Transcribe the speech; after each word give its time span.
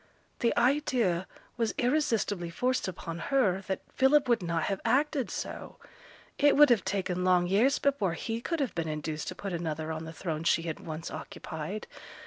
The 0.39 0.57
idea 0.57 1.27
was 1.57 1.75
irresistibly 1.77 2.49
forced 2.49 2.87
upon 2.87 3.19
her 3.29 3.61
that 3.67 3.81
Philip 3.93 4.27
would 4.27 4.41
not 4.41 4.63
have 4.63 4.81
acted 4.83 5.29
so; 5.29 5.77
it 6.39 6.55
would 6.57 6.71
have 6.71 6.83
taken 6.83 7.23
long 7.23 7.45
years 7.45 7.77
before 7.77 8.13
he 8.13 8.41
could 8.41 8.61
have 8.61 8.73
been 8.73 8.87
induced 8.89 9.27
to 9.27 9.35
put 9.35 9.53
another 9.53 9.91
on 9.91 10.05
the 10.05 10.11
throne 10.11 10.43
she 10.43 10.63
had 10.63 10.79
once 10.79 11.11
occupied. 11.11 11.85